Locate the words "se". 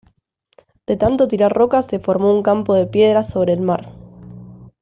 1.85-1.99